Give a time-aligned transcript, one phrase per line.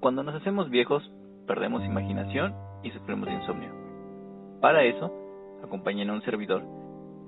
[0.00, 1.08] Cuando nos hacemos viejos,
[1.46, 3.70] perdemos imaginación y sufrimos insomnio.
[4.60, 5.12] Para eso,
[5.62, 6.62] acompañen a un servidor,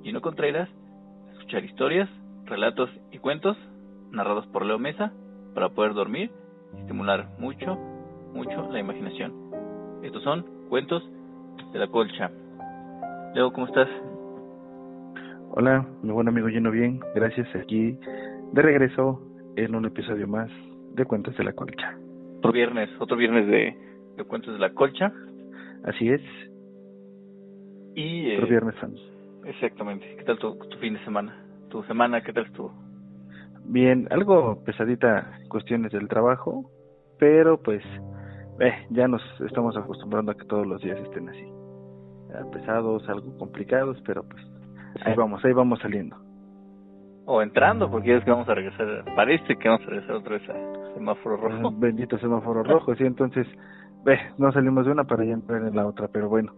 [0.02, 0.68] Gino Contreras,
[1.29, 2.09] a escuchar historias,
[2.46, 3.56] relatos y cuentos
[4.11, 5.12] narrados por Leo Mesa
[5.54, 6.30] para poder dormir
[6.76, 7.76] y estimular mucho,
[8.32, 9.32] mucho la imaginación.
[10.02, 11.02] Estos son cuentos
[11.72, 12.30] de la colcha.
[13.34, 13.88] Leo, ¿cómo estás?
[15.57, 17.97] Hola, mi buen amigo Lleno Bien, gracias aquí
[18.52, 19.23] de regreso
[19.55, 20.51] en un episodio más
[20.97, 21.97] de Cuentos de la Colcha.
[22.38, 23.73] Otro viernes, otro viernes de,
[24.16, 25.12] de Cuentos de la Colcha.
[25.84, 26.20] Así es.
[27.95, 28.95] Y, otro eh, viernes, Sam.
[29.45, 30.16] Exactamente.
[30.16, 31.47] ¿Qué tal tu, tu fin de semana?
[31.69, 32.75] ¿Tu semana qué tal estuvo?
[33.64, 36.69] Bien, algo pesadita cuestiones del trabajo,
[37.20, 37.84] pero pues
[38.59, 41.45] eh, ya nos estamos acostumbrando a que todos los días estén así.
[41.45, 44.42] Eh, pesados, algo complicados, pero pues
[45.03, 46.16] ahí vamos, ahí vamos saliendo.
[47.27, 50.48] O entrando, porque es que vamos a regresar, parece que vamos a regresar otra vez
[50.48, 51.75] a semáforo rojo.
[51.77, 53.47] Bendito semáforo rojo, sí, entonces
[54.06, 56.53] eh, no salimos de una para ya entrar en la otra, pero bueno,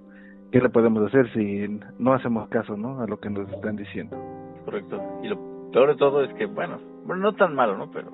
[0.50, 4.16] ¿qué le podemos hacer si no hacemos caso, no, a lo que nos están diciendo?
[4.64, 5.00] Correcto.
[5.22, 7.90] Y lo peor de todo es que, bueno, bueno, no tan malo, ¿no?
[7.92, 8.10] Pero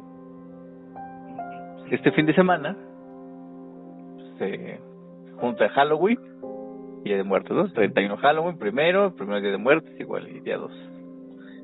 [1.91, 2.77] este fin de semana
[4.39, 4.79] se
[5.37, 6.32] junta Halloween
[7.05, 7.73] Día de Muertos, ¿no?
[7.73, 10.73] 31 Halloween primero, primero Día de Muertos igual y día 2.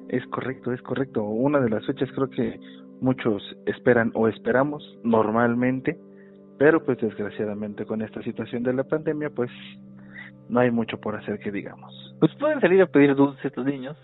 [0.08, 1.22] Es correcto, es correcto.
[1.22, 2.58] Una de las fechas creo que
[3.00, 5.98] muchos esperan o esperamos normalmente,
[6.58, 9.50] pero pues desgraciadamente con esta situación de la pandemia pues
[10.48, 12.16] no hay mucho por hacer que digamos.
[12.20, 13.96] Pues pueden salir a pedir dulces estos niños,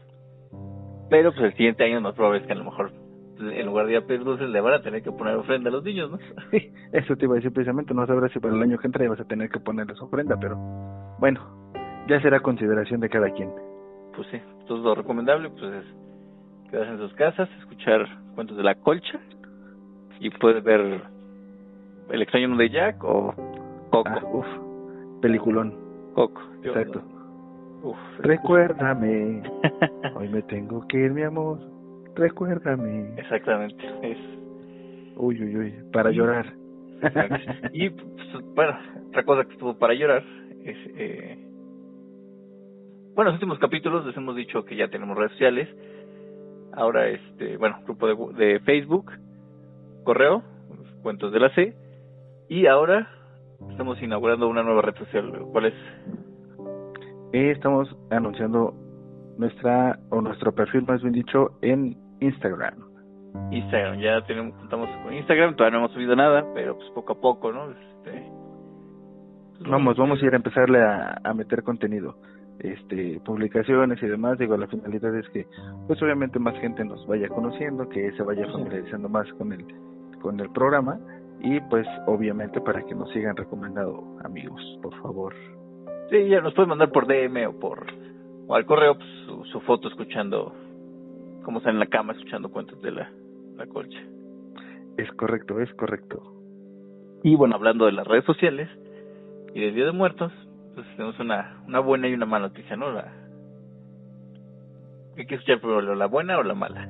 [1.10, 2.92] pero pues el siguiente año más probable es que a lo mejor
[3.38, 5.72] en lugar de ir a pedir dulces le van a tener que poner ofrenda a
[5.72, 6.18] los niños, ¿no?
[6.50, 9.08] Sí, eso te iba a decir precisamente, no sabrás si para el año que entra
[9.08, 10.56] vas a tener que ponerles ofrenda, pero
[11.18, 11.40] bueno,
[12.08, 13.50] ya será consideración de cada quien.
[14.16, 18.74] Pues sí, entonces lo recomendable pues es quedarse en sus casas, escuchar cuentos de la
[18.77, 19.18] colcha
[20.20, 21.02] y puedes ver
[22.10, 23.34] El extraño de Jack o
[23.90, 24.08] Coco.
[24.11, 24.46] Ah, uf,
[25.20, 25.74] peliculón.
[26.14, 26.40] Coco.
[26.62, 27.02] Yo- Exacto.
[27.83, 29.42] Uf, Recuérdame,
[30.16, 31.58] hoy me tengo que ir, mi amor.
[32.17, 33.14] Recuérdame.
[33.19, 33.85] Exactamente.
[34.02, 34.19] Es,
[35.17, 36.52] Uy, uy, uy, para llorar.
[37.73, 38.77] y pues, bueno,
[39.08, 40.25] otra cosa que estuvo para llorar
[40.64, 41.39] es eh,
[43.14, 45.69] bueno, los últimos capítulos les hemos dicho que ya tenemos redes sociales.
[46.73, 49.13] Ahora este, bueno, grupo de, de Facebook,
[50.02, 50.42] correo,
[51.02, 51.75] cuentos de la C
[52.48, 53.08] y ahora
[53.70, 55.33] estamos inaugurando una nueva red social.
[55.52, 55.75] ¿Cuál es?
[57.33, 58.75] Eh, estamos anunciando
[59.39, 62.75] nuestra, o nuestro perfil más bien dicho, en Instagram.
[63.51, 63.98] Instagram.
[64.01, 67.52] Ya tenemos contamos con Instagram, todavía no hemos subido nada, pero pues poco a poco,
[67.52, 67.70] ¿no?
[67.70, 68.30] Este
[69.58, 72.17] pues, Vamos, vamos a ir a empezarle a, a meter contenido,
[72.58, 74.39] este, publicaciones y demás.
[74.39, 75.47] Digo, la finalidad es que,
[75.86, 79.64] pues obviamente más gente nos vaya conociendo, que se vaya familiarizando más con el,
[80.20, 80.98] con el programa
[81.41, 85.35] y pues obviamente para que nos sigan recomendando amigos, por favor.
[86.11, 87.86] Sí, ya nos pueden mandar por DM o por
[88.46, 90.55] o al correo pues, su, su foto escuchando
[91.44, 93.10] cómo está en la cama escuchando cuentos de la,
[93.56, 94.00] la colcha.
[94.96, 96.22] Es correcto, es correcto.
[97.22, 98.68] Y bueno, hablando de las redes sociales
[99.54, 100.33] y del Día de Muertos,
[100.74, 102.90] pues tenemos una, una buena y una mala noticia, ¿no?
[102.90, 103.12] La,
[105.16, 106.88] ¿Qué quieres escuchar primero, la buena o la mala?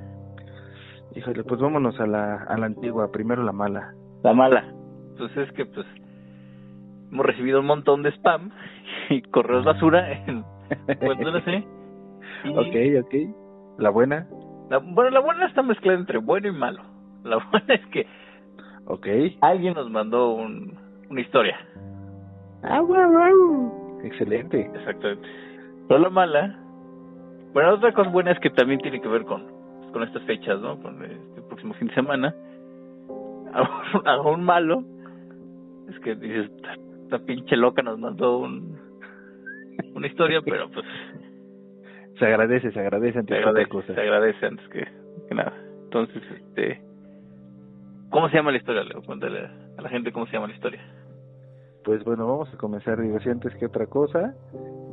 [1.15, 3.95] Híjole, pues vámonos a la, a la antigua, primero la mala.
[4.23, 4.73] La mala.
[5.19, 5.87] Pues es que pues
[7.13, 8.51] hemos recibido un montón de spam
[9.11, 10.43] y correos basura en
[10.99, 11.65] cuentos de la C.
[12.45, 13.15] Y Ok, ok.
[13.79, 14.27] La buena,
[14.71, 16.83] La, bueno, la buena está mezclada entre bueno y malo.
[17.25, 18.07] La buena es que
[18.87, 19.07] ok.
[19.41, 20.77] alguien nos mandó un,
[21.09, 21.59] una historia.
[22.63, 24.01] Ah, guau, guau.
[24.05, 24.71] Excelente.
[24.75, 25.27] Exactamente.
[25.89, 26.59] Pero la mala,
[27.53, 29.47] bueno, otra cosa buena es que también tiene que ver con,
[29.93, 30.81] con estas fechas, ¿no?
[30.81, 32.35] Con este próximo fin de semana.
[33.55, 34.83] Aún, aún malo,
[35.89, 38.77] es que dices, esta, esta pinche loca nos mandó un,
[39.95, 40.85] una historia, pero pues
[42.19, 43.95] Se agradece, se agradece ante se otra agradece, cosa.
[43.95, 44.85] se agradece antes que,
[45.29, 45.53] que nada.
[45.85, 46.83] Entonces, este,
[48.11, 49.03] ¿cómo se llama la historia, Leo?
[49.03, 50.81] Cuéntale a la gente cómo se llama la historia.
[51.85, 54.35] Pues bueno, vamos a comenzar, digo, si antes que otra cosa,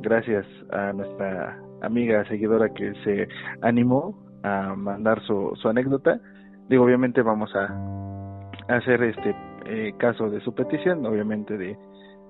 [0.02, 3.28] gracias a nuestra amiga seguidora que se
[3.62, 6.20] animó a mandar su, su anécdota.
[6.68, 9.34] Digo, obviamente vamos a hacer este
[9.66, 11.76] eh, caso de su petición, obviamente de,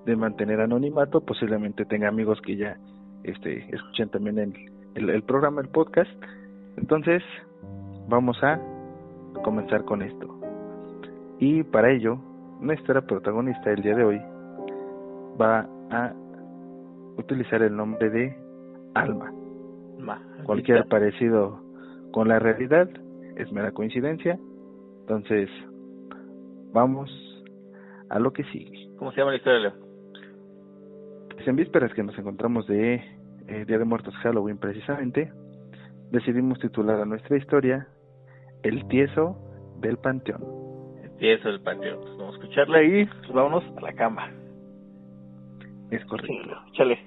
[0.05, 2.77] de mantener anonimato, posiblemente tenga amigos que ya
[3.23, 4.53] este escuchen también el,
[4.95, 6.11] el, el programa, el podcast.
[6.77, 7.23] Entonces,
[8.07, 8.59] vamos a
[9.43, 10.39] comenzar con esto.
[11.39, 12.17] Y para ello,
[12.59, 14.21] nuestra protagonista el día de hoy
[15.39, 16.13] va a
[17.17, 18.37] utilizar el nombre de
[18.93, 19.31] Alma.
[19.99, 21.59] Ma, Cualquier parecido
[22.11, 22.89] con la realidad
[23.35, 24.37] es mera coincidencia.
[25.01, 25.49] Entonces,
[26.71, 27.09] vamos
[28.09, 28.89] a lo que sigue.
[28.97, 29.73] ¿Cómo se llama la historia, Leo?
[31.33, 33.01] Pues en vísperas que nos encontramos de
[33.47, 35.31] eh, Día de Muertos Halloween precisamente,
[36.11, 37.87] decidimos titular a nuestra historia
[38.63, 39.37] El tieso
[39.79, 40.41] del panteón.
[41.03, 41.99] El tieso del panteón.
[42.01, 44.31] Pues vamos a escucharla y pues vámonos a la cama.
[45.91, 46.33] Es correcto.
[46.73, 46.97] Chale.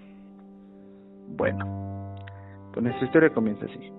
[1.29, 2.15] Bueno,
[2.73, 3.91] pues nuestra historia comienza así.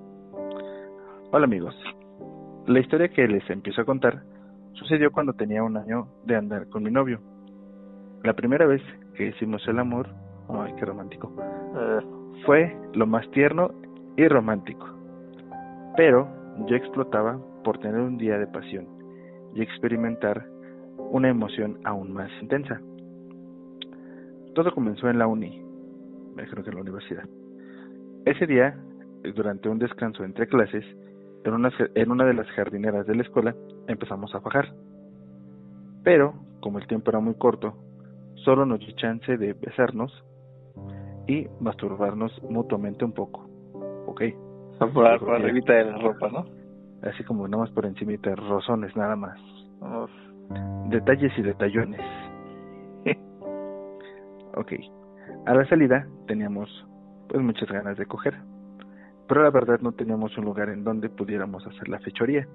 [1.32, 1.76] Hola amigos.
[2.68, 4.24] La historia que les empiezo a contar
[4.74, 7.20] sucedió cuando tenía un año de andar con mi novio.
[8.24, 8.82] La primera vez
[9.16, 10.08] que hicimos el amor,
[10.50, 11.34] ay, qué romántico,
[11.76, 12.00] Eh,
[12.46, 13.72] fue lo más tierno
[14.16, 14.88] y romántico.
[15.96, 16.28] Pero
[16.68, 18.88] yo explotaba por tener un día de pasión
[19.54, 20.46] y experimentar
[20.98, 22.82] una emoción aún más intensa.
[24.54, 25.62] Todo comenzó en la uni,
[26.36, 27.24] creo que en la universidad.
[28.26, 28.76] Ese día,
[29.36, 30.86] durante un descanso entre clases,
[31.44, 33.56] en una, en una de las jardineras de la escuela
[33.88, 34.74] empezamos a fajar.
[36.04, 37.76] Pero, como el tiempo era muy corto,
[38.36, 40.12] solo nos dio chance de besarnos
[41.28, 43.48] y masturbarnos mutuamente un poco.
[44.08, 44.22] ¿Ok?
[44.94, 46.46] por, arribita de la ropa, ¿no?
[47.02, 49.40] Así como nada más por encimita, rozones nada más.
[50.90, 52.02] Detalles y detallones.
[54.56, 54.74] ok.
[55.46, 56.70] A la salida teníamos
[57.28, 58.36] pues muchas ganas de coger.
[59.28, 62.48] Pero la verdad no teníamos un lugar en donde pudiéramos hacer la fechoría,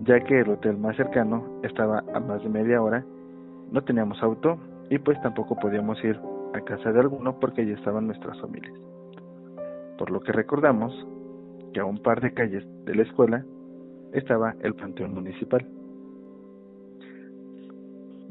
[0.00, 3.04] ya que el hotel más cercano estaba a más de media hora,
[3.72, 4.58] no teníamos auto
[4.90, 6.20] y pues tampoco podíamos ir
[6.54, 8.74] a casa de alguno porque allí estaban nuestras familias.
[9.98, 10.92] Por lo que recordamos
[11.72, 13.44] que a un par de calles de la escuela
[14.12, 15.66] estaba el panteón municipal.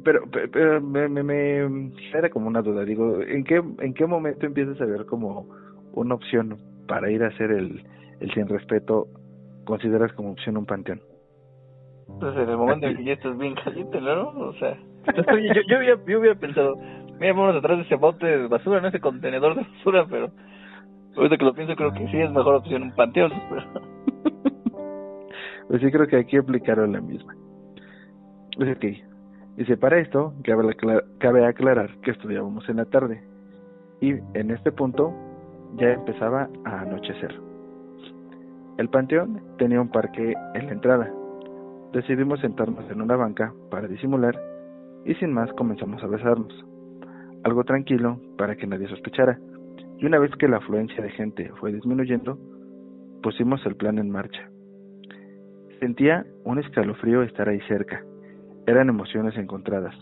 [0.04, 4.06] Pero, pe- pero me, me, me era como una duda, digo, ¿en qué, ¿en qué
[4.06, 5.48] momento empiezas a ver como
[5.94, 6.58] una opción
[6.88, 7.84] para ir a hacer el,
[8.20, 9.08] el sin respeto,
[9.66, 11.02] consideras como opción un panteón?
[12.10, 14.30] Entonces, Pues en el momento en que ya estás bien caliente, ¿no?
[14.30, 14.78] O sea,
[15.32, 16.76] oye, yo, yo, hubiera, yo hubiera pensado,
[17.22, 20.30] mira, vámonos atrás de ese bote de basura, no ese contenedor de basura, pero
[21.16, 23.32] ahorita que lo pienso, creo que sí es mejor opción un panteón.
[23.50, 23.62] Pero...
[25.68, 27.34] Pues sí creo que aquí aplicaron la misma.
[28.58, 28.86] Pues ok.
[29.56, 33.24] Dice, para esto cabe, acla- cabe aclarar que estudiábamos en la tarde
[34.02, 35.14] y en este punto
[35.78, 37.40] ya empezaba a anochecer.
[38.80, 41.10] El panteón tenía un parque en la entrada.
[41.94, 44.38] Decidimos sentarnos en una banca para disimular
[45.06, 46.66] y sin más comenzamos a besarnos.
[47.44, 49.40] Algo tranquilo para que nadie sospechara.
[49.98, 52.38] Y una vez que la afluencia de gente fue disminuyendo,
[53.22, 54.50] pusimos el plan en marcha.
[55.80, 58.04] Sentía un escalofrío estar ahí cerca.
[58.68, 59.96] Eran emociones encontradas,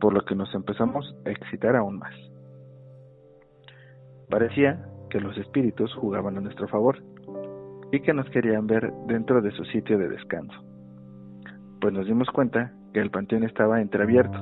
[0.00, 2.14] por lo que nos empezamos a excitar aún más.
[4.28, 6.98] Parecía que los espíritus jugaban a nuestro favor
[7.92, 10.60] y que nos querían ver dentro de su sitio de descanso.
[11.80, 14.38] Pues nos dimos cuenta que el panteón estaba entreabierto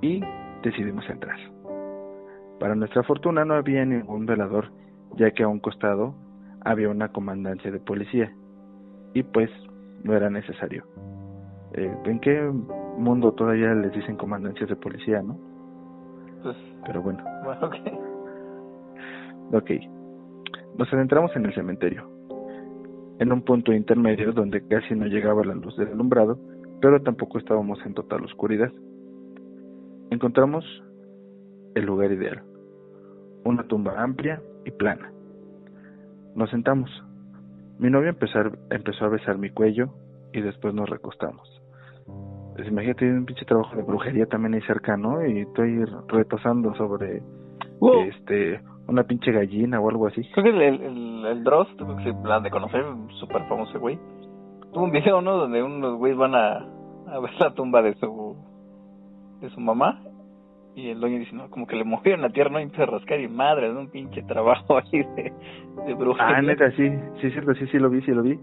[0.00, 0.22] y
[0.64, 1.38] decidimos entrar.
[2.58, 4.70] Para nuestra fortuna no había ningún velador,
[5.16, 6.14] ya que a un costado
[6.64, 8.32] había una comandancia de policía
[9.12, 9.50] y pues
[10.02, 10.84] no era necesario.
[11.74, 12.50] Eh, ¿En qué
[12.98, 15.38] mundo todavía les dicen comandancias de policía, no?
[16.42, 16.56] Pues,
[16.86, 17.74] Pero bueno, bueno, ok.
[19.52, 19.70] ok.
[20.78, 22.08] Nos adentramos en el cementerio,
[23.18, 26.38] en un punto intermedio donde casi no llegaba la luz del alumbrado,
[26.80, 28.70] pero tampoco estábamos en total oscuridad.
[30.14, 30.64] Encontramos
[31.74, 32.44] el lugar ideal,
[33.44, 35.10] una tumba amplia y plana.
[36.36, 36.88] Nos sentamos.
[37.80, 39.88] Mi novia empezó a, empezó a besar mi cuello
[40.32, 41.50] y después nos recostamos.
[42.54, 45.26] Pues imagínate un pinche trabajo de brujería también ahí cerca, ¿no?
[45.26, 47.20] Y estoy retosando sobre
[48.06, 50.22] este una pinche gallina o algo así.
[50.32, 51.66] Creo que el, el, el, el Dross,
[52.22, 52.84] la de conocer,
[53.18, 53.98] súper famoso güey.
[54.72, 55.38] Tuvo un video, ¿no?
[55.38, 56.58] Donde unos güeyes van a,
[57.08, 58.53] a ver la tumba de su
[59.44, 60.02] de su mamá.
[60.74, 62.58] Y el dueño dice, no, como que le movieron la tierra, ¿no?
[62.58, 65.32] Y empieza a rascar y madre, es un pinche trabajo ahí de,
[65.86, 66.36] de brujería.
[66.36, 68.38] Ah, neta, sí, sí, cierto, sí, sí lo vi, sí lo vi.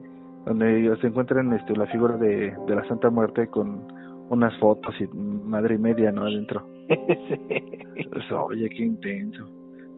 [0.46, 3.86] Donde se encuentran este, la figura de, de la Santa Muerte con
[4.29, 6.24] unas fotos y madre y media, ¿no?
[6.24, 6.65] Adentro.
[7.98, 8.08] Sí.
[8.10, 9.46] Pues, oye, qué intenso.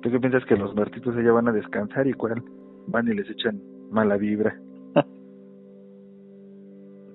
[0.01, 2.43] ¿Tú qué piensas que los muertitos allá van a descansar y cuál?
[2.87, 4.55] Van y les echan mala vibra.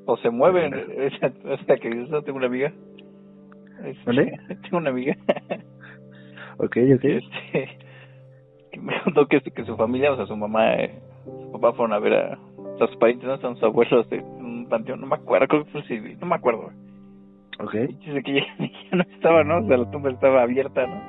[0.06, 0.72] o se mueven.
[0.74, 2.72] Esa, o sea, que yo tengo una amiga.
[3.84, 4.38] Este, ¿Vale?
[4.62, 5.16] Tengo una amiga.
[6.60, 7.04] Ok, ok.
[7.04, 7.78] este,
[8.72, 11.92] que me contó que, que su familia, o sea, su mamá, eh, su papá fueron
[11.92, 13.38] a ver a, a sus parientes, ¿no?
[13.38, 16.34] Son sus abuelos de un panteón, no me acuerdo, creo que fue civil, no me
[16.34, 16.72] acuerdo.
[17.60, 17.74] Ok.
[17.74, 19.58] Y dice que ya, ya no estaba, ¿no?
[19.58, 21.00] O sea, la tumba estaba abierta, ¿no?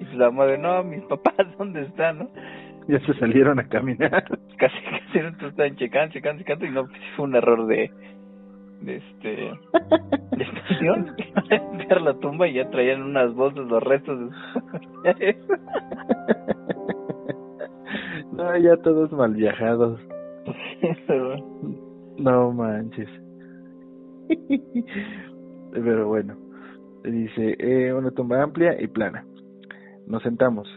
[0.00, 2.28] Y pues la madre, no, mis papás, ¿dónde están, no?
[2.88, 4.24] ya se salieron a caminar.
[4.56, 7.90] Casi, casi no estaban checando, checando, checando y no, fue un error de,
[8.82, 9.30] de este,
[10.36, 11.16] de estación,
[11.88, 14.30] ver la tumba y ya traían unas bolsas los restos
[15.04, 15.36] de
[18.32, 20.00] No, ya todos mal viajados.
[22.16, 23.08] No manches.
[25.72, 26.36] Pero bueno,
[27.04, 29.24] dice, eh, una tumba amplia y plana.
[30.06, 30.68] Nos sentamos.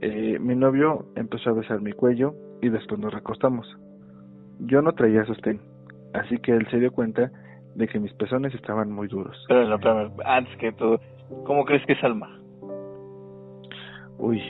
[0.00, 3.66] Eh, mi novio empezó a besar mi cuello y después nos recostamos.
[4.60, 5.60] Yo no traía sostén,
[6.12, 7.30] así que él se dio cuenta
[7.74, 9.36] de que mis pezones estaban muy duros.
[9.48, 11.00] Pero, pero antes que todo,
[11.44, 12.30] ¿cómo crees que es Alma?
[14.18, 14.40] Uy,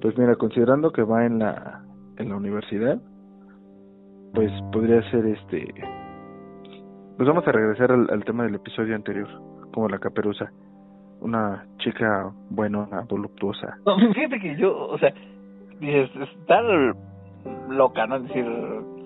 [0.00, 1.84] pues mira, considerando que va en la
[2.16, 3.00] en la universidad,
[4.34, 5.66] pues podría ser este
[7.20, 9.28] pues vamos a regresar al, tema del episodio anterior,
[9.74, 10.50] como la caperuza.
[11.20, 13.76] Una chica buena, voluptuosa.
[13.84, 15.12] No, fíjate que yo, o sea,
[15.80, 16.64] dices, estar
[17.68, 18.16] loca, ¿no?
[18.16, 18.46] Es decir,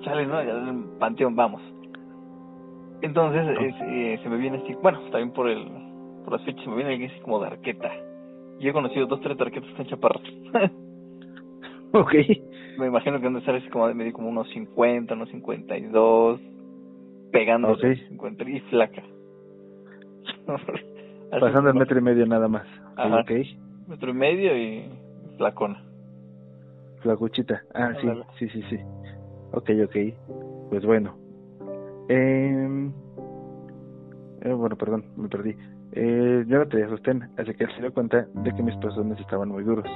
[0.05, 0.37] sale, ¿no?
[0.37, 1.61] Al panteón, vamos.
[3.05, 3.47] Entonces,
[3.83, 5.69] eh, se me viene así, bueno, también por el
[6.25, 7.91] por las fechas, se me viene alguien así como de arqueta.
[8.59, 10.23] Y he conocido dos, tres arquetas tan chaparros.
[11.93, 12.15] ok.
[12.79, 16.41] Me imagino que han de estar así como de medio como unos 50, unos 52
[17.31, 17.93] pegando okay.
[18.47, 19.03] y flaca.
[21.41, 22.67] Pasando el metro y medio nada más.
[22.97, 23.21] Ajá.
[23.21, 23.59] Okay.
[23.87, 24.89] Metro y medio y
[25.37, 25.85] flacona.
[27.03, 27.63] Flacuchita.
[27.75, 28.09] Ah, sí,
[28.39, 28.79] sí, sí, sí.
[29.53, 30.71] Ok, ok.
[30.71, 31.24] Pues bueno.
[32.09, 32.91] Eh,
[34.43, 35.57] eh, bueno, perdón, me perdí.
[35.93, 39.49] Eh, yo no tenía sostén, así que se dio cuenta de que mis pezones estaban
[39.49, 39.87] muy duros.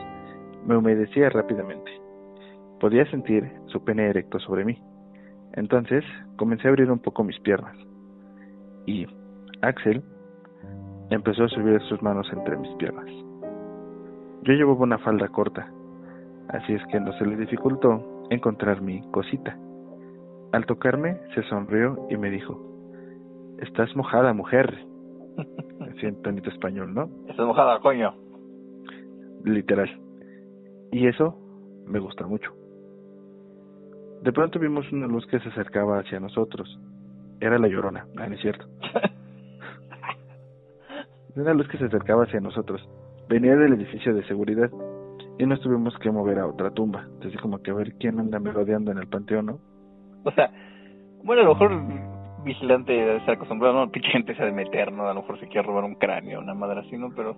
[0.67, 1.91] Me humedecía rápidamente.
[2.81, 4.81] Podía sentir su pene erecto sobre mí.
[5.55, 6.05] Entonces
[6.37, 7.77] comencé a abrir un poco mis piernas
[8.87, 9.07] y
[9.61, 10.03] Axel
[11.11, 13.07] empezó a subir sus manos entre mis piernas.
[14.43, 15.69] Yo llevaba una falda corta,
[16.49, 19.59] así es que no se le dificultó encontrar mi cosita.
[20.53, 22.59] Al tocarme se sonrió y me dijo,
[23.59, 24.87] estás mojada mujer.
[25.81, 27.11] Así en tonito español, ¿no?
[27.29, 28.15] Estás mojada, coño.
[29.45, 29.89] Literal.
[30.91, 31.37] Y eso
[31.87, 32.53] me gusta mucho.
[34.23, 36.79] De pronto vimos una luz que se acercaba hacia nosotros.
[37.41, 38.67] Era la llorona, ah, no es cierto.
[41.37, 42.89] una luz que se acercaba hacia nosotros.
[43.29, 44.71] Venía del edificio de seguridad
[45.39, 47.07] y nos tuvimos que mover a otra tumba.
[47.25, 49.61] Así como que a ver quién anda merodeando en el panteón, ¿no?
[50.25, 50.51] O sea,
[51.23, 51.83] bueno, a lo mejor
[52.45, 55.05] vigilante debe estar acostumbrado, no, pinche gente se ha de meter, ¿no?
[55.05, 57.11] A lo mejor se quiere robar un cráneo, una madre así, ¿no?
[57.15, 57.37] Pero,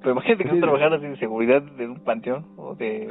[0.00, 3.08] pero imagínate que sí, no trabajaras de seguridad de un panteón o de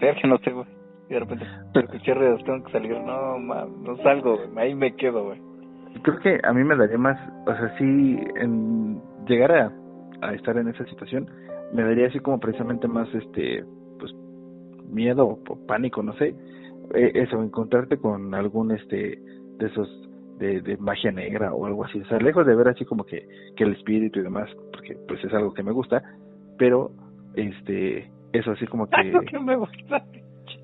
[0.00, 0.66] que no sé, güey
[1.08, 5.40] y de repente escuché ruidos, tengo que salir, no, no salgo, ahí me quedo, güey.
[6.02, 9.72] Creo que a mí me daría más, o sea, si en llegar a,
[10.20, 11.28] a estar en esa situación,
[11.72, 13.64] me daría así como precisamente más, este,
[13.98, 14.12] pues,
[14.88, 16.34] miedo o pánico, no sé,
[16.94, 19.20] eh, eso, encontrarte con algún, este,
[19.58, 19.88] de esos
[20.38, 23.26] de, de magia negra o algo así, o sea, lejos de ver así como que,
[23.56, 26.02] que el espíritu y demás, porque pues es algo que me gusta,
[26.58, 26.90] pero,
[27.34, 28.96] este, eso así como que...
[29.00, 30.04] Algo que me gusta.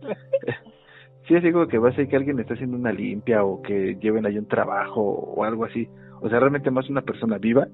[1.28, 3.96] sí, es digo que va a ser que alguien está haciendo una limpia o que
[4.00, 5.88] lleven ahí un trabajo o algo así.
[6.20, 7.66] O sea, realmente más una persona viva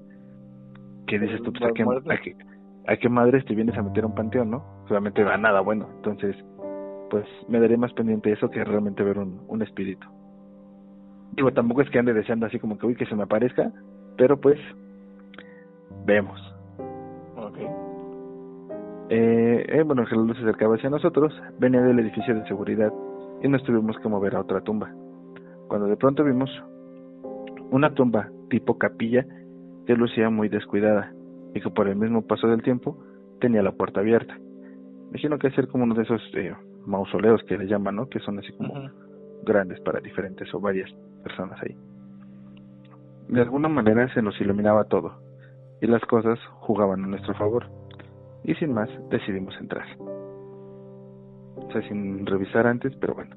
[1.07, 2.35] que dices tú, pues, ¿a qué,
[2.87, 4.63] a, qué, madres te vienes a meter a un panteón, no?
[4.87, 5.89] Solamente va nada bueno.
[5.97, 6.35] Entonces,
[7.09, 10.07] pues me daré más pendiente de eso que realmente ver un, un espíritu.
[11.33, 13.71] Digo, tampoco es que ande deseando así como que, uy, que se me aparezca,
[14.17, 14.59] pero pues,
[16.05, 16.39] vemos.
[19.11, 22.93] Eh, eh, bueno, que la luz se acercaba hacia nosotros, venía del edificio de seguridad
[23.41, 24.91] y nos tuvimos que mover a otra tumba.
[25.67, 26.49] Cuando de pronto vimos
[27.71, 29.25] una tumba tipo capilla
[29.87, 31.11] que lucía muy descuidada
[31.55, 32.97] y que por el mismo paso del tiempo
[33.39, 34.37] tenía la puerta abierta.
[35.09, 36.53] Imagino que ser como uno de esos eh,
[36.85, 38.09] mausoleos que le llaman, ¿no?
[38.09, 38.89] Que son así como
[39.43, 40.91] grandes para diferentes o varias
[41.23, 41.75] personas ahí.
[43.27, 45.21] De alguna manera se nos iluminaba todo
[45.81, 47.67] y las cosas jugaban a nuestro favor
[48.43, 49.85] y sin más decidimos entrar.
[51.55, 53.35] O sea, sin revisar antes, pero bueno.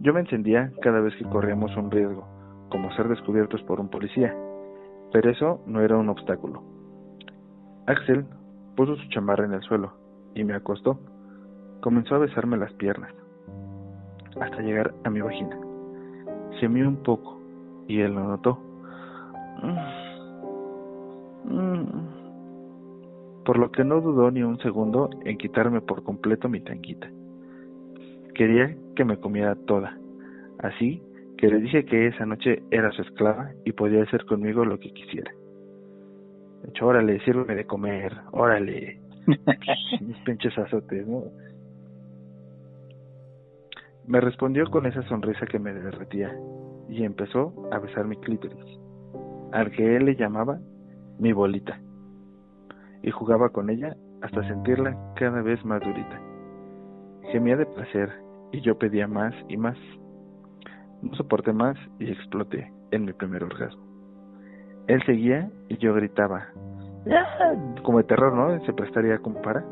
[0.00, 2.26] Yo me encendía cada vez que corríamos un riesgo,
[2.70, 4.34] como ser descubiertos por un policía,
[5.12, 6.62] pero eso no era un obstáculo.
[7.86, 8.26] Axel
[8.76, 9.92] puso su chamarra en el suelo
[10.34, 11.00] y me acostó.
[11.80, 13.12] Comenzó a besarme las piernas,
[14.40, 15.58] hasta llegar a mi vagina.
[16.60, 17.40] Gemió un poco
[17.86, 18.58] y él lo notó.
[23.44, 27.08] Por lo que no dudó ni un segundo en quitarme por completo mi tanguita.
[28.34, 29.96] Quería que me comiera toda,
[30.58, 31.02] así
[31.38, 34.92] que le dije que esa noche era su esclava y podía hacer conmigo lo que
[34.92, 35.32] quisiera.
[36.62, 39.00] De hecho, órale, sírveme de comer, órale.
[40.00, 41.24] Mis pinches azotes, ¿no?
[44.08, 46.34] Me respondió con esa sonrisa que me derretía
[46.88, 48.64] y empezó a besar mi clítoris,
[49.52, 50.58] al que él le llamaba
[51.18, 51.78] mi bolita,
[53.02, 56.18] y jugaba con ella hasta sentirla cada vez más durita.
[57.32, 58.10] Gemía de placer
[58.50, 59.76] y yo pedía más y más.
[61.02, 63.82] No soporté más y exploté en mi primer orgasmo.
[64.86, 66.48] Él seguía y yo gritaba,
[67.10, 67.54] ¡Ah!
[67.84, 68.64] como de terror, ¿no?
[68.64, 69.62] Se prestaría como para.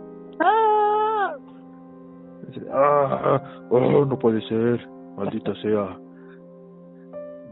[2.73, 3.41] ¡Ah!
[3.43, 3.67] ¡Ah!
[3.71, 4.87] ¡Oh, no puede ser!
[5.17, 5.99] Maldita sea.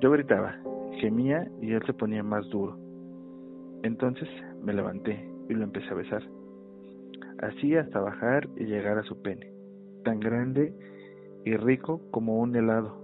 [0.01, 0.57] Yo gritaba,
[1.01, 2.77] gemía y él se ponía más duro.
[3.83, 4.29] Entonces
[4.63, 6.23] me levanté y lo empecé a besar.
[7.41, 9.51] Así hasta bajar y llegar a su pene,
[10.05, 10.73] tan grande
[11.45, 12.97] y rico como un helado,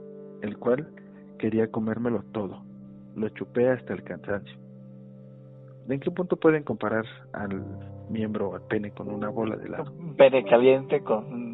[0.43, 0.89] el cual
[1.39, 2.63] quería comérmelo todo.
[3.17, 4.57] Lo chupé hasta el cansancio.
[5.89, 7.65] ¿En qué punto pueden comparar al
[8.09, 9.93] miembro, al pene, con una bola de helado?
[10.17, 11.50] Pene caliente con...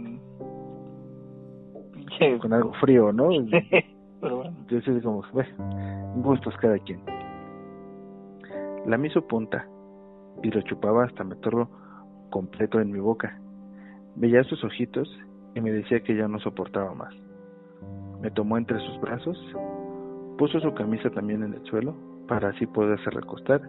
[2.40, 3.28] Con algo frío, ¿no?
[4.20, 4.56] Pero bueno.
[4.68, 7.00] Entonces, como, bueno, gustos cada quien.
[8.86, 9.66] Lamí su punta
[10.42, 11.68] y lo chupaba hasta meterlo
[12.30, 13.38] completo en mi boca.
[14.14, 15.08] Veía sus ojitos
[15.54, 17.14] y me decía que ya no soportaba más.
[18.20, 19.38] Me tomó entre sus brazos,
[20.38, 21.94] puso su camisa también en el suelo
[22.28, 23.60] para así poderse recostar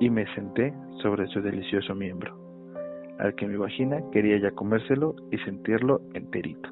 [0.00, 2.36] y me senté sobre su delicioso miembro,
[3.20, 6.70] al que mi vagina quería ya comérselo y sentirlo enterito.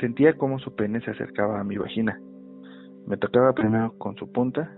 [0.00, 2.20] Sentía cómo su pene se acercaba a mi vagina.
[3.06, 4.72] Me tocaba primero con su punta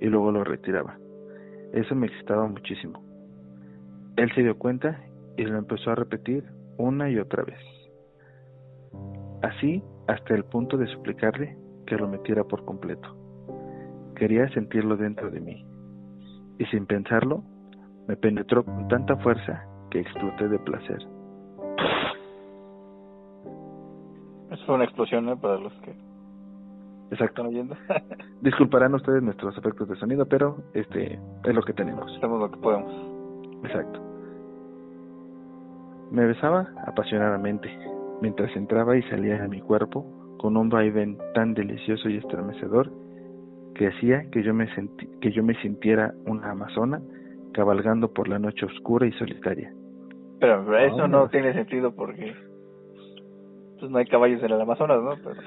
[0.00, 0.98] y luego lo retiraba.
[1.72, 3.02] Eso me excitaba muchísimo.
[4.16, 5.04] Él se dio cuenta
[5.36, 6.44] y lo empezó a repetir
[6.78, 7.60] una y otra vez.
[9.42, 13.14] Así hasta el punto de suplicarle que lo metiera por completo.
[14.14, 15.66] Quería sentirlo dentro de mí.
[16.58, 17.42] Y sin pensarlo,
[18.06, 20.98] me penetró con tanta fuerza que exploté de placer.
[24.50, 25.36] Eso fue una explosión ¿eh?
[25.36, 25.90] para los que
[27.10, 27.24] Exacto.
[27.24, 27.76] están oyendo.
[28.40, 32.14] Disculparán ustedes nuestros efectos de sonido, pero este es lo que tenemos.
[32.16, 32.92] Hacemos lo que podemos.
[33.64, 34.00] Exacto.
[36.10, 37.68] Me besaba apasionadamente
[38.20, 40.06] mientras entraba y salía de mi cuerpo
[40.38, 42.90] con un vaivén tan delicioso y estremecedor
[43.74, 47.00] que hacía que yo me senti que yo me sintiera una amazona
[47.56, 49.72] cabalgando por la noche oscura y solitaria.
[50.38, 52.34] Pero, pero eso no tiene sentido porque
[53.80, 55.14] pues no hay caballos en el Amazonas, ¿no?
[55.24, 55.40] Pero,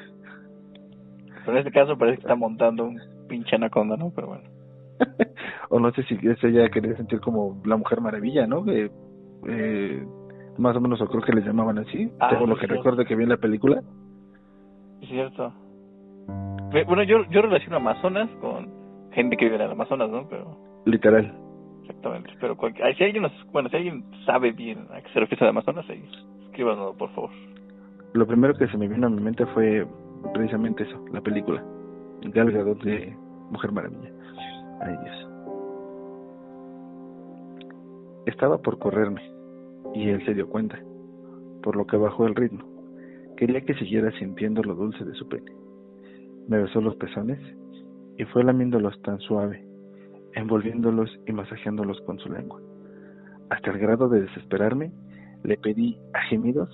[1.45, 4.11] pero en este caso parece que está montando un pinche anaconda, ¿no?
[4.15, 4.43] Pero bueno.
[5.69, 8.63] o no sé si eso ya quería sentir como la Mujer Maravilla, ¿no?
[8.65, 8.89] Que,
[9.47, 10.07] eh,
[10.57, 12.73] más o menos, o creo que les llamaban así, Ah, según lo que sí.
[12.73, 13.81] recuerdo que vi en la película.
[15.01, 15.53] Es cierto.
[16.71, 18.67] Bueno, yo, yo relaciono Amazonas con
[19.11, 20.27] gente que vive en el Amazonas, ¿no?
[20.27, 21.33] Pero, Literal.
[21.89, 22.31] Exactamente.
[22.39, 22.55] Pero
[22.97, 23.29] si alguien
[23.69, 26.03] si alguien sabe bien a qué se refiere a Amazonas, ahí,
[26.45, 27.31] escríbanos, por favor.
[28.13, 29.87] Lo primero que se me vino a mi mente fue
[30.33, 31.63] precisamente eso, la película.
[32.21, 33.15] Gal Gadot de
[33.51, 34.11] Mujer Maravilla.
[34.81, 35.27] Ay, Dios.
[38.25, 39.21] Estaba por correrme
[39.93, 40.79] y él se dio cuenta,
[41.63, 42.63] por lo que bajó el ritmo.
[43.37, 45.51] Quería que siguiera sintiendo lo dulce de su pene.
[46.47, 47.39] Me besó los pezones
[48.17, 49.63] y fue lamiéndolos tan suave,
[50.33, 52.59] envolviéndolos y masajeándolos con su lengua.
[53.49, 54.91] Hasta el grado de desesperarme,
[55.43, 56.69] le pedí a gemidos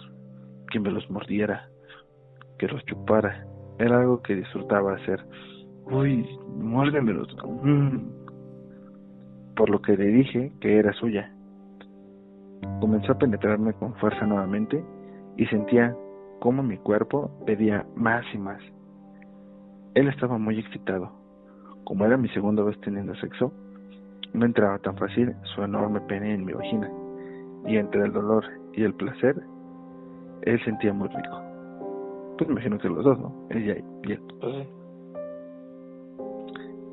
[0.72, 1.70] que me los mordiera,
[2.58, 3.46] que los chupara.
[3.80, 5.26] Era algo que disfrutaba hacer.
[5.86, 7.28] Uy, muérdemelos.
[7.64, 7.98] Mm.
[9.56, 11.32] Por lo que le dije que era suya.
[12.80, 14.84] Comenzó a penetrarme con fuerza nuevamente
[15.38, 15.96] y sentía
[16.40, 18.62] cómo mi cuerpo pedía más y más.
[19.94, 21.25] Él estaba muy excitado.
[21.86, 23.52] Como era mi segunda vez teniendo sexo,
[24.34, 26.92] no entraba tan fácil su enorme pene en mi vagina,
[27.66, 28.44] y entre el dolor
[28.74, 29.36] y el placer,
[30.42, 31.42] él sentía muy rico.
[32.38, 33.48] Pues imagino que los dos, ¿no?
[33.50, 34.22] Ella y él.
[34.42, 34.68] Pues.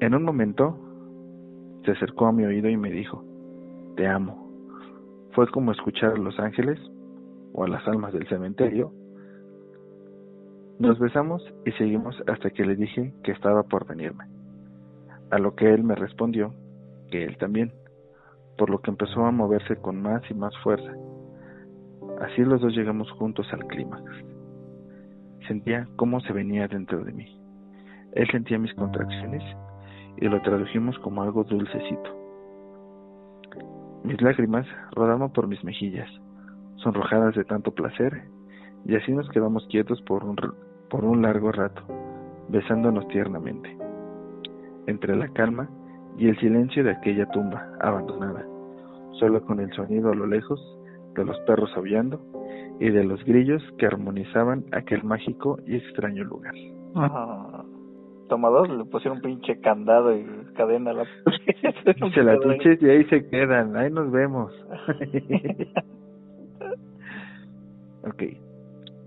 [0.00, 0.78] En un momento
[1.84, 3.24] se acercó a mi oído y me dijo,
[3.96, 4.48] te amo.
[5.32, 6.78] Fue como escuchar a los ángeles
[7.52, 8.92] o a las almas del cementerio.
[10.78, 14.41] Nos besamos y seguimos hasta que le dije que estaba por venirme.
[15.32, 16.52] A lo que él me respondió
[17.10, 17.72] que él también,
[18.58, 20.92] por lo que empezó a moverse con más y más fuerza.
[22.20, 24.04] Así los dos llegamos juntos al clímax.
[25.48, 27.40] Sentía cómo se venía dentro de mí.
[28.12, 29.42] Él sentía mis contracciones
[30.18, 32.10] y lo tradujimos como algo dulcecito.
[34.04, 36.10] Mis lágrimas rodaban por mis mejillas,
[36.76, 38.24] sonrojadas de tanto placer,
[38.84, 40.36] y así nos quedamos quietos por un,
[40.90, 41.82] por un largo rato,
[42.50, 43.81] besándonos tiernamente.
[44.86, 45.68] Entre la calma
[46.18, 48.44] y el silencio de aquella tumba abandonada,
[49.18, 50.60] solo con el sonido a lo lejos
[51.14, 52.20] de los perros aullando
[52.80, 56.54] y de los grillos que armonizaban aquel mágico y extraño lugar.
[56.94, 57.64] Ah,
[58.28, 60.24] tomador le pusieron un pinche candado y
[60.56, 61.04] cadena a la
[62.14, 64.52] Se la pinche y ahí se quedan, ahí nos vemos.
[68.04, 68.22] ok,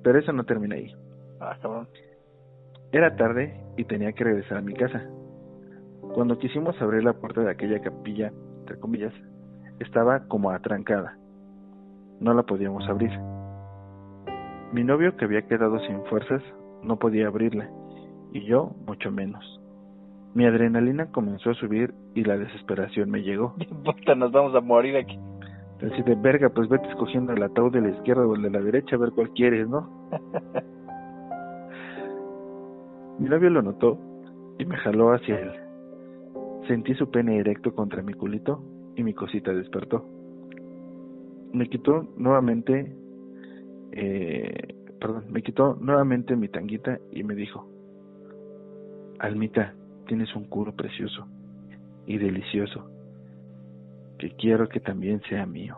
[0.03, 0.93] pero eso no termina ahí.
[1.39, 1.87] Ah, cabrón.
[2.91, 5.03] Era tarde y tenía que regresar a mi casa.
[6.15, 9.13] Cuando quisimos abrir la puerta de aquella capilla, entre comillas,
[9.81, 11.17] estaba como atrancada.
[12.21, 13.11] No la podíamos abrir.
[14.71, 16.41] Mi novio, que había quedado sin fuerzas,
[16.81, 17.69] no podía abrirla,
[18.31, 19.43] y yo mucho menos.
[20.33, 23.53] Mi adrenalina comenzó a subir y la desesperación me llegó.
[23.83, 25.19] Puta, nos vamos a morir aquí.
[25.85, 28.61] Así de verga, pues vete escogiendo el ataúd de la izquierda o el de la
[28.61, 29.89] derecha a ver cuál quieres, ¿no?
[33.19, 33.99] Mi novio lo notó
[34.57, 35.64] y me jaló hacia él.
[36.67, 38.63] Sentí su pene erecto contra mi culito
[38.95, 40.03] y mi cosita despertó.
[41.53, 42.95] Me quitó nuevamente,
[43.91, 47.67] eh, perdón, me quitó nuevamente mi tanguita y me dijo,
[49.19, 49.73] Almita,
[50.07, 51.27] tienes un culo precioso
[52.07, 52.89] y delicioso,
[54.17, 55.77] que quiero que también sea mío.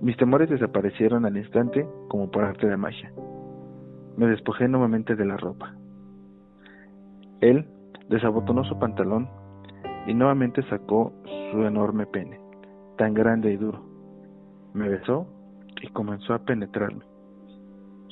[0.00, 3.12] Mis temores desaparecieron al instante como por arte de magia.
[4.16, 5.74] Me despojé nuevamente de la ropa.
[7.40, 7.66] Él
[8.08, 9.28] desabotonó su pantalón
[10.06, 11.12] y nuevamente sacó
[11.50, 12.38] su enorme pene,
[12.96, 13.80] tan grande y duro.
[14.74, 15.26] Me besó
[15.82, 17.04] y comenzó a penetrarme.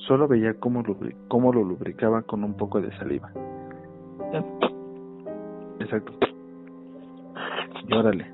[0.06, 3.30] Solo veía cómo, lo lubricaba con un poco de saliva.
[5.78, 6.12] Exacto.
[7.88, 8.26] Y.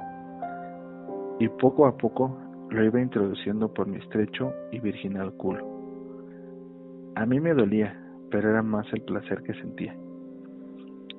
[1.40, 2.36] Y poco a poco
[2.70, 5.66] lo iba introduciendo por mi estrecho y virginal culo.
[7.16, 7.98] A mí me dolía,
[8.30, 9.96] pero era más el placer que sentía.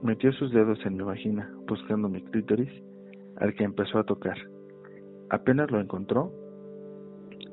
[0.02, 2.72] Metió sus dedos en mi vagina, buscando mi clítoris,
[3.38, 4.38] al que empezó a tocar.
[5.30, 6.32] Apenas lo encontró,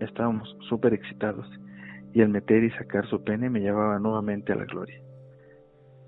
[0.00, 1.46] estábamos súper excitados,
[2.12, 5.02] y el meter y sacar su pene me llevaba nuevamente a la gloria.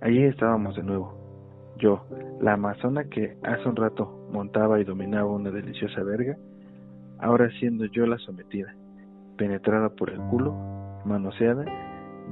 [0.01, 1.75] Allí estábamos de nuevo.
[1.77, 2.07] Yo,
[2.41, 6.37] la amazona que hace un rato montaba y dominaba una deliciosa verga,
[7.19, 8.75] ahora siendo yo la sometida,
[9.37, 10.55] penetrada por el culo,
[11.05, 11.65] manoseada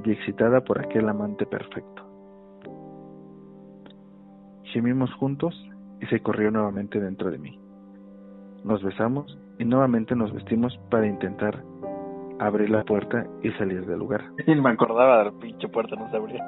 [0.05, 2.06] y excitada por aquel amante perfecto.
[4.77, 5.55] Gemimos juntos
[5.99, 7.59] y se corrió nuevamente dentro de mí.
[8.63, 11.63] Nos besamos y nuevamente nos vestimos para intentar
[12.37, 14.21] abrir la puerta y salir del lugar.
[14.45, 16.45] Y me acordaba de la pinche puerta, no se abría.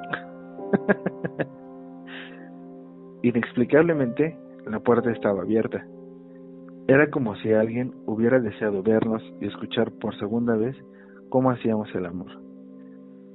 [3.24, 5.84] Inexplicablemente, la puerta estaba abierta.
[6.86, 10.76] Era como si alguien hubiera deseado vernos y escuchar por segunda vez
[11.30, 12.30] cómo hacíamos el amor.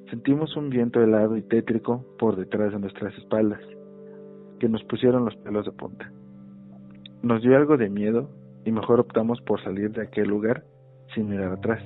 [0.10, 3.60] Sentimos un viento helado y tétrico por detrás de nuestras espaldas,
[4.60, 6.12] que nos pusieron los pelos de punta.
[7.22, 8.30] Nos dio algo de miedo
[8.66, 10.64] y mejor optamos por salir de aquel lugar
[11.14, 11.84] sin mirar atrás,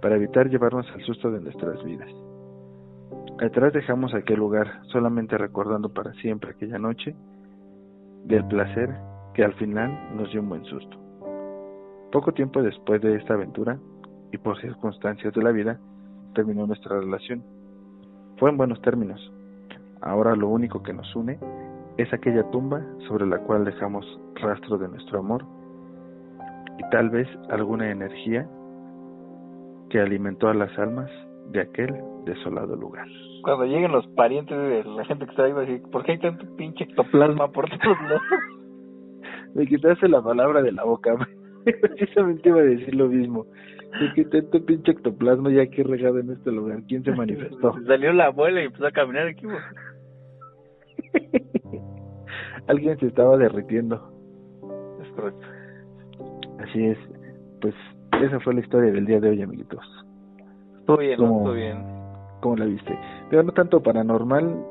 [0.00, 2.08] para evitar llevarnos al susto de nuestras vidas.
[3.40, 7.14] Atrás dejamos aquel lugar solamente recordando para siempre aquella noche
[8.24, 8.90] del placer
[9.34, 10.96] que al final nos dio un buen susto.
[12.12, 13.78] Poco tiempo después de esta aventura,
[14.32, 15.78] y por circunstancias de la vida,
[16.34, 17.42] terminó nuestra relación.
[18.38, 19.32] Fue en buenos términos.
[20.02, 21.38] Ahora lo único que nos une
[21.96, 24.04] es aquella tumba sobre la cual dejamos
[24.36, 25.44] rastro de nuestro amor
[26.78, 28.48] y tal vez alguna energía
[29.90, 31.10] que alimentó a las almas
[31.50, 33.06] de aquel desolado lugar.
[33.42, 36.12] Cuando lleguen los parientes de la gente que está ahí, va a decir, ¿por qué
[36.12, 38.22] hay tanto pinche ectoplasma por todos lados?
[39.54, 41.14] Me quitaste la palabra de la boca.
[41.64, 43.46] Precisamente iba a decir lo mismo.
[44.00, 46.82] ¿Y qué tanto pinche ectoplasma ya aquí regado en este lugar?
[46.88, 47.74] ¿Quién se manifestó?
[47.86, 49.46] Salió la abuela y empezó a caminar aquí.
[52.68, 53.96] Alguien se estaba derritiendo.
[55.02, 55.46] Es correcto.
[56.60, 56.98] Así es.
[57.60, 57.74] Pues
[58.20, 59.84] esa fue la historia del día de hoy, amiguitos.
[60.78, 61.84] Estuvo bien, ¿Cómo, bien.
[62.40, 62.98] ¿Cómo la viste?
[63.30, 64.64] Pero no tanto paranormal.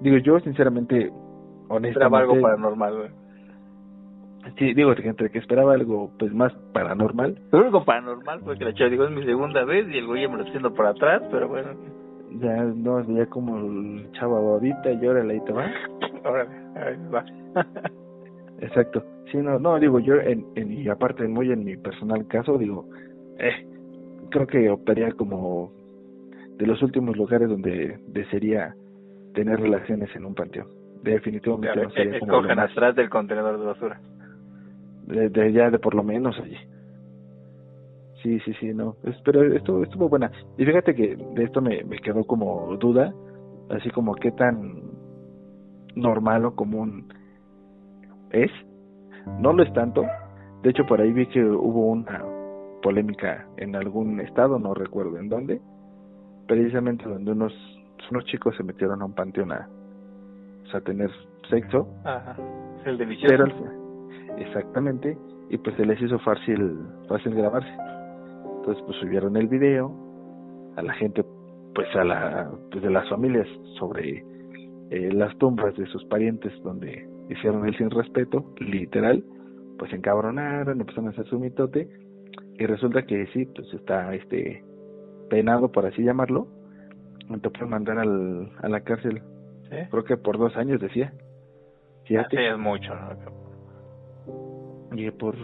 [0.00, 1.10] Digo, yo sinceramente,
[1.68, 1.88] honestamente...
[1.90, 3.22] Esperaba algo paranormal, güey.
[4.58, 7.38] Sí, digo, entre que esperaba algo pues más paranormal.
[7.52, 10.26] Lo único paranormal fue que la chava digo, es mi segunda vez y el güey
[10.26, 11.70] me lo está haciendo por atrás, pero bueno.
[12.40, 15.66] Ya, no, ya como el chava babita y órale, ahí te va.
[16.24, 16.61] Órale.
[18.60, 19.04] Exacto.
[19.30, 22.86] Sí, no, no, digo, yo, en, en, y aparte muy en mi personal caso, digo,
[23.38, 23.66] eh,
[24.30, 25.72] creo que optaría como
[26.58, 28.74] de los últimos lugares donde desearía
[29.34, 30.68] tener relaciones en un panteón.
[31.02, 34.00] Definitivamente no sería como Escojan atrás del contenedor de basura
[35.06, 36.56] de, ya de por lo menos allí.
[38.22, 38.96] Sí, sí, sí, no.
[39.24, 40.30] pero esto estuvo buena.
[40.56, 43.12] Y fíjate que de esto me, me quedó como duda,
[43.70, 44.81] así como qué tan
[45.94, 47.12] normal o común
[48.30, 48.50] es,
[49.38, 50.04] no lo es tanto.
[50.62, 52.24] De hecho, por ahí vi que hubo una
[52.82, 55.60] polémica en algún estado, no recuerdo en dónde,
[56.46, 57.52] precisamente donde unos,
[58.10, 59.68] unos chicos se metieron a un panteón a,
[60.72, 61.10] a tener
[61.50, 61.88] sexo.
[62.04, 62.36] Ajá,
[62.84, 63.44] el delicioso.
[64.38, 65.16] exactamente,
[65.50, 66.78] y pues se les hizo fácil,
[67.08, 67.70] fácil grabarse.
[68.58, 69.92] Entonces pues subieron el video,
[70.76, 71.24] a la gente,
[71.74, 73.46] pues a la, pues de las familias
[73.78, 74.24] sobre
[74.92, 79.24] eh, las tumbas de sus parientes donde hicieron el sin respeto, literal,
[79.78, 81.88] pues encabronaron, empezaron a hacer su mitote,
[82.58, 84.62] y resulta que sí, pues está este
[85.30, 86.46] penado, por así llamarlo,
[87.40, 89.22] te pueden mandar al, a la cárcel,
[89.90, 91.14] creo que por dos años decía.
[92.04, 92.36] Fíjate.
[92.36, 92.92] Sí, es mucho,
[94.94, 95.34] Y por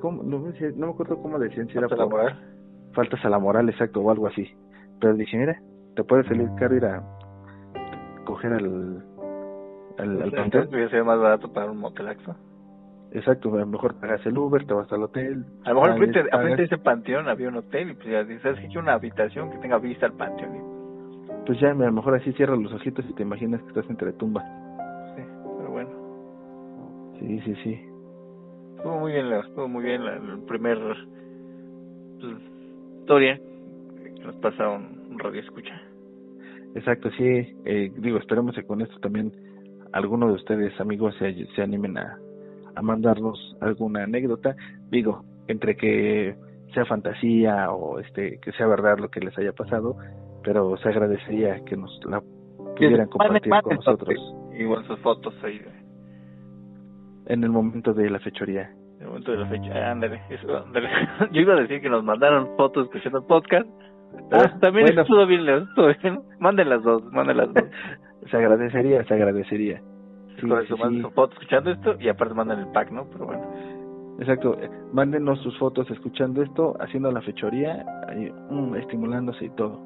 [0.00, 0.22] ¿cómo?
[0.22, 1.98] No, no, me acuerdo cómo decían si era por...
[1.98, 2.54] la moral?
[2.92, 4.46] Faltas a la moral, exacto, o algo así.
[5.00, 5.58] Pero dije, mira,
[5.96, 7.02] te puede salir caro ir a
[8.24, 9.04] coger al...
[9.98, 10.70] al, al panteón.
[10.90, 12.34] ser más barato para un motelaxo.
[13.12, 15.44] Exacto, a lo mejor pagas el Uber, te vas al hotel.
[15.64, 18.58] A lo mejor frente, frente de ese panteón había un hotel y pues ya dices
[18.58, 20.74] que una habitación que tenga vista al panteón.
[21.46, 24.12] Pues ya, a lo mejor así cierras los ojitos y te imaginas que estás entre
[24.14, 24.44] tumbas.
[25.14, 25.22] Sí,
[25.58, 25.90] pero bueno.
[27.20, 27.80] Sí, sí, sí.
[28.76, 30.78] Estuvo muy bien, estuvo muy bien la, primer
[32.20, 32.34] pues,
[33.00, 35.80] historia que nos pasa un, radio escucha.
[36.74, 37.56] Exacto, sí.
[37.64, 39.32] Eh, digo, esperemos que con esto también
[39.92, 42.18] algunos de ustedes, amigos, se, se animen a,
[42.74, 44.56] a mandarnos alguna anécdota.
[44.90, 46.34] Digo, entre que
[46.72, 49.96] sea fantasía o este que sea verdad lo que les haya pasado,
[50.42, 52.20] pero se agradecería que nos la
[52.76, 54.14] pudieran compartir con nosotros.
[54.58, 55.60] Igual sus fotos ahí.
[57.26, 58.70] En el momento de la fechoría.
[58.96, 60.20] En el momento de la fecha, ándale,
[61.32, 63.68] Yo iba a decir que nos mandaron fotos escuchando el podcast.
[64.30, 66.20] Ah, también estuvo bien, estuvo bien.
[66.40, 67.64] Manden las dos, manden las dos.
[68.30, 69.80] se agradecería, se agradecería.
[70.40, 73.06] Sí, su foto escuchando esto y aparte mandan el pack, ¿no?
[73.10, 73.74] Pero bueno.
[74.18, 74.56] Exacto,
[74.92, 77.84] mándenos sus fotos escuchando esto, haciendo la fechoría,
[78.50, 79.80] mm, estimulándose y todo.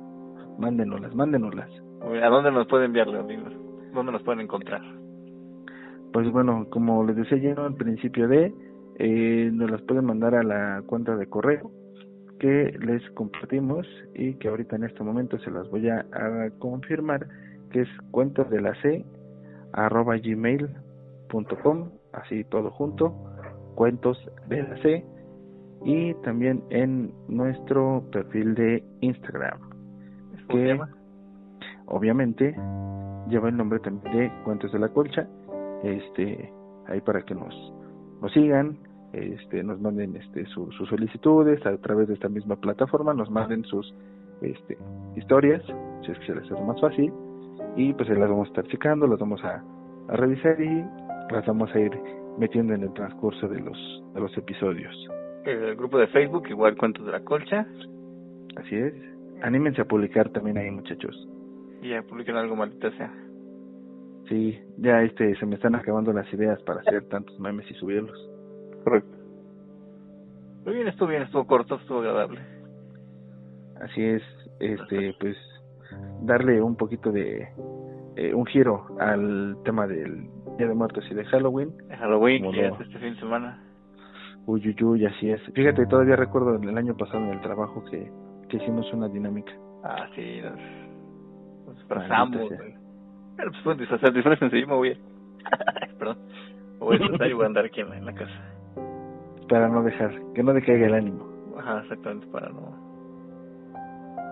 [0.59, 1.71] Mándenoslas, mándenoslas.
[2.03, 3.53] ¿A dónde nos pueden enviar, amigos?
[3.95, 4.83] ¿Dónde nos pueden encontrar?
[6.13, 8.53] Pues bueno, como les decía yo al principio de,
[8.99, 11.71] eh, nos las pueden mandar a la cuenta de correo
[12.39, 17.27] que les compartimos y que ahorita en este momento se las voy a, a confirmar,
[17.71, 19.05] que es cuentas de la C
[19.73, 23.15] arroba gmail.com, así todo junto,
[23.75, 25.05] cuentos de la C,
[25.85, 29.61] y también en nuestro perfil de Instagram,
[30.49, 30.81] que
[31.87, 32.57] obviamente
[33.29, 35.29] lleva el nombre también de Cuentos de la Colcha,
[35.83, 36.53] este,
[36.87, 37.55] ahí para que nos,
[38.21, 38.79] nos sigan,
[39.13, 43.95] este, nos manden este, sus solicitudes a través de esta misma plataforma, nos manden sus
[44.43, 44.77] este,
[45.17, 45.63] historias,
[46.05, 47.13] si es que se les hace más fácil,
[47.77, 49.63] y pues las vamos a estar checando, las vamos a,
[50.09, 50.85] a revisar y
[51.33, 51.93] las vamos a ir
[52.39, 54.95] metiendo en el transcurso de los, de los episodios.
[55.45, 57.67] El grupo de Facebook, igual Cuentos de la Colcha.
[58.57, 58.95] Así es.
[59.43, 61.29] Anímense a publicar también ahí, muchachos.
[61.83, 63.13] Y ya publiquen algo maldita sea.
[64.29, 68.19] Sí, ya este se me están acabando las ideas para hacer tantos memes y subirlos.
[68.89, 69.19] Correcto.
[70.65, 72.41] Muy bien, estuvo bien, estuvo corto, estuvo agradable.
[73.83, 74.23] Así es,
[74.61, 75.37] este, pues
[76.23, 77.49] darle un poquito de
[78.17, 81.77] eh, un giro al tema del Día de Muertos y de Halloween.
[81.89, 83.63] De Halloween, que es este fin de semana.
[84.47, 85.43] Uy, uy, uy, así es.
[85.53, 88.11] Fíjate, todavía recuerdo el año pasado en el trabajo que,
[88.49, 89.53] que hicimos una dinámica.
[89.85, 92.49] Ah, sí, nos, nos disfrazamos.
[93.37, 95.89] Pero pues pueden disfrazar, disfrazen, sí, me voy a...
[95.99, 96.17] Perdón.
[96.73, 98.58] Me voy a disfrazar y voy a andar aquí en la, casa.
[99.49, 101.27] Para no dejar, que no decaiga el ánimo.
[101.59, 102.77] Ajá, exactamente, para no...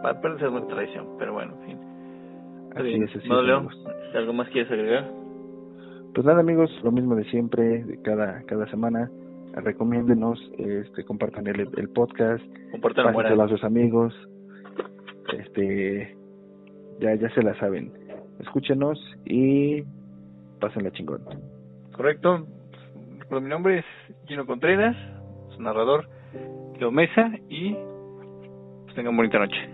[0.02, 1.78] Para perderse mucha tradición, pero bueno, en fin.
[2.76, 3.68] Así es, así no, Leo,
[4.14, 5.10] ¿algo más quieres agregar?
[6.14, 9.10] Pues nada, amigos, lo mismo de siempre, de cada, cada semana.
[9.54, 14.14] Recomiéndenos, este, compartan el, el podcast, compartan a sus amigos,
[15.38, 16.14] este,
[17.00, 17.90] ya, ya se la saben.
[18.40, 19.82] Escúchenos y
[20.82, 21.22] la chingón.
[21.94, 22.46] Correcto.
[23.28, 23.84] Pues, mi nombre es
[24.26, 24.96] Gino Contreras,
[25.54, 26.08] su narrador
[26.78, 27.74] Leo Mesa y
[28.84, 29.68] pues tengan bonita noche.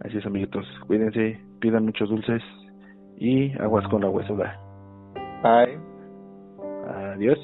[0.00, 0.66] Así es, amiguitos.
[0.86, 2.42] Cuídense, pidan muchos dulces
[3.16, 4.58] y aguas con la huesuda.
[5.42, 5.78] Bye.
[7.14, 7.38] Adiós.